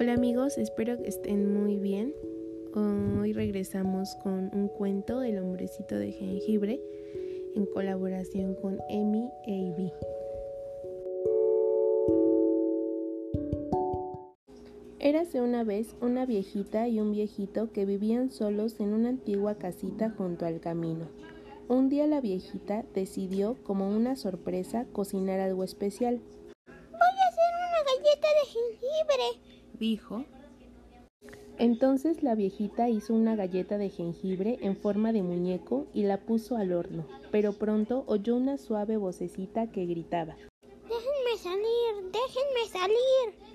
[0.00, 2.14] Hola amigos, espero que estén muy bien.
[2.74, 6.80] Hoy regresamos con un cuento del hombrecito de jengibre
[7.54, 9.92] en colaboración con Emi e Ivy.
[15.00, 20.08] Érase una vez una viejita y un viejito que vivían solos en una antigua casita
[20.16, 21.10] junto al camino.
[21.68, 26.22] Un día la viejita decidió, como una sorpresa, cocinar algo especial.
[26.66, 29.49] Voy a hacer una galleta de jengibre
[29.80, 30.24] dijo.
[31.58, 36.56] Entonces la viejita hizo una galleta de jengibre en forma de muñeco y la puso
[36.56, 40.36] al horno, pero pronto oyó una suave vocecita que gritaba.
[40.62, 43.50] Déjenme salir, déjenme salir.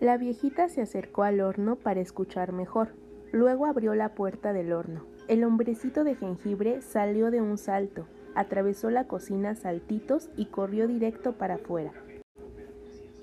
[0.00, 2.94] La viejita se acercó al horno para escuchar mejor.
[3.32, 5.06] Luego abrió la puerta del horno.
[5.26, 11.32] El hombrecito de jengibre salió de un salto, atravesó la cocina saltitos y corrió directo
[11.32, 11.92] para afuera.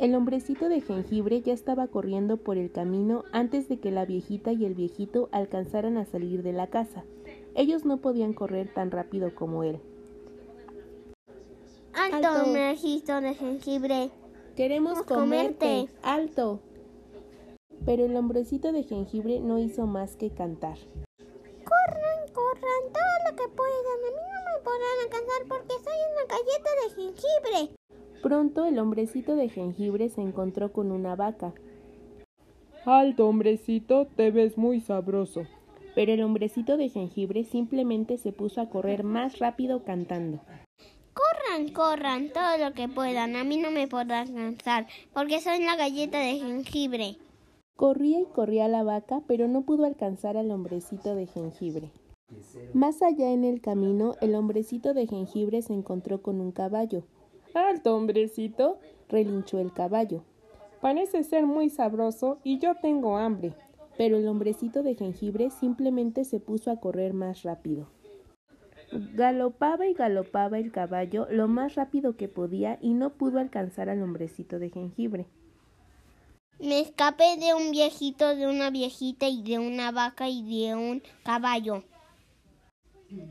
[0.04, 4.52] El hombrecito de jengibre ya estaba corriendo por el camino antes de que la viejita
[4.52, 7.06] y el viejito alcanzaran a salir de la casa.
[7.56, 9.80] Ellos no podían correr tan rápido como él.
[11.94, 14.12] Alto, hombrecito de jengibre.
[14.58, 15.88] Queremos comerte.
[16.02, 16.59] Alto.
[17.86, 20.78] Pero el hombrecito de jengibre no hizo más que cantar.
[21.64, 23.86] Corran, corran, todo lo que puedan.
[23.88, 27.83] A mí no me podrán alcanzar porque soy una galleta de jengibre.
[28.24, 31.54] Pronto el hombrecito de jengibre se encontró con una vaca.
[32.86, 35.46] Alto, hombrecito, te ves muy sabroso.
[35.94, 40.40] Pero el hombrecito de jengibre simplemente se puso a correr más rápido cantando.
[41.14, 43.36] Corran, corran, todo lo que puedan.
[43.36, 47.18] A mí no me podrán cansar, porque soy la galleta de jengibre.
[47.76, 51.92] Corría y corría la vaca, pero no pudo alcanzar al hombrecito de jengibre.
[52.74, 57.04] Más allá en el camino, el hombrecito de jengibre se encontró con un caballo.
[57.54, 60.23] Alto, hombrecito, relinchó el caballo.
[60.82, 63.53] Parece ser muy sabroso y yo tengo hambre.
[63.97, 67.88] Pero el hombrecito de jengibre simplemente se puso a correr más rápido.
[68.91, 74.02] Galopaba y galopaba el caballo lo más rápido que podía y no pudo alcanzar al
[74.02, 75.25] hombrecito de jengibre.
[76.59, 81.03] Me escapé de un viejito, de una viejita y de una vaca y de un
[81.24, 81.84] caballo.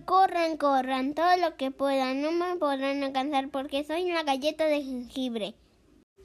[0.05, 4.83] Corran, corran, todo lo que puedan, no me podrán alcanzar porque soy una galleta de
[4.83, 5.55] jengibre.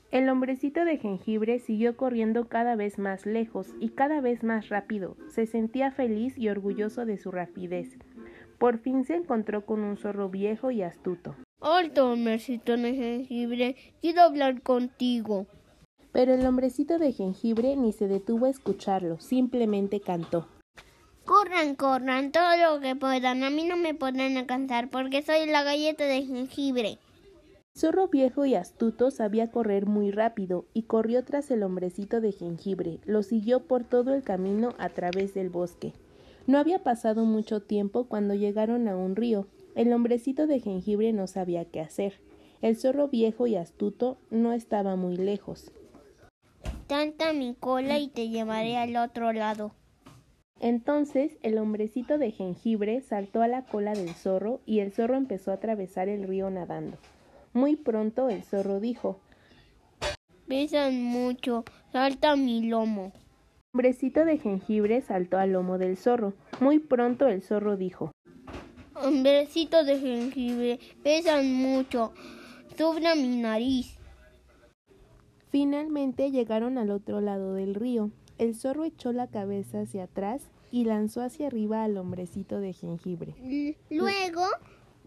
[0.10, 5.18] El hombrecito de jengibre siguió corriendo cada vez más lejos y cada vez más rápido.
[5.30, 7.98] Se sentía feliz y orgulloso de su rapidez.
[8.58, 11.36] Por fin se encontró con un zorro viejo y astuto.
[11.60, 15.46] Alto, hombrecito de jengibre, quiero hablar contigo.
[16.14, 20.48] Pero el hombrecito de jengibre ni se detuvo a escucharlo, simplemente cantó.
[21.48, 23.42] Corran, corran, todo lo que puedan.
[23.42, 26.98] A mí no me podrán alcanzar porque soy la galleta de jengibre.
[27.74, 33.00] Zorro viejo y astuto sabía correr muy rápido y corrió tras el hombrecito de jengibre.
[33.06, 35.94] Lo siguió por todo el camino a través del bosque.
[36.48, 39.48] No había pasado mucho tiempo cuando llegaron a un río.
[39.74, 42.20] El hombrecito de jengibre no sabía qué hacer.
[42.62, 45.72] El zorro viejo y astuto no estaba muy lejos.
[46.88, 49.72] Tanta mi cola y te llevaré al otro lado.
[50.60, 55.52] Entonces el hombrecito de jengibre saltó a la cola del zorro y el zorro empezó
[55.52, 56.98] a atravesar el río nadando.
[57.54, 59.20] Muy pronto el zorro dijo
[60.48, 63.12] Pesan mucho, salta mi lomo.
[63.14, 66.34] El hombrecito de jengibre saltó al lomo del zorro.
[66.60, 68.12] Muy pronto el zorro dijo
[68.96, 72.14] Hombrecito de jengibre, pesan mucho,
[72.76, 73.97] sube mi nariz.
[75.50, 78.12] Finalmente llegaron al otro lado del río.
[78.38, 83.36] El zorro echó la cabeza hacia atrás y lanzó hacia arriba al hombrecito de jengibre.
[83.90, 84.44] Luego,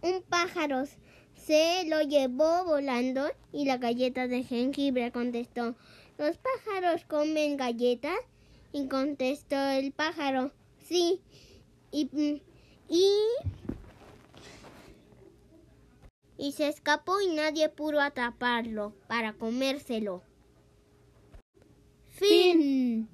[0.02, 0.84] un pájaro
[1.34, 5.74] se lo llevó volando y la galleta de jengibre contestó,
[6.18, 8.18] ¿los pájaros comen galletas?
[8.72, 11.20] Y contestó el pájaro, sí.
[11.90, 12.08] Y,
[12.88, 13.12] y,
[16.38, 20.22] y se escapó y nadie pudo atraparlo para comérselo.
[22.20, 23.08] Fin.